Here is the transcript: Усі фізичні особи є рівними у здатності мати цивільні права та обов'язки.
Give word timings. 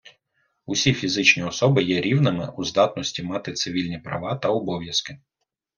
Усі 0.65 0.93
фізичні 0.93 1.43
особи 1.43 1.83
є 1.83 2.01
рівними 2.01 2.53
у 2.57 2.63
здатності 2.63 3.23
мати 3.23 3.53
цивільні 3.53 3.97
права 3.99 4.35
та 4.35 4.49
обов'язки. 4.49 5.19